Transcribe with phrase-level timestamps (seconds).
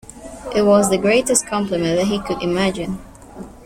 [0.55, 2.97] It was the greatest compliment that he could imagine.